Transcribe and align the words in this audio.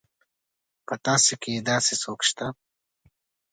په 0.87 0.93
تاسي 1.05 1.33
کې 1.41 1.65
داسې 1.69 1.93
څوک 2.03 2.19
شته. 2.29 2.47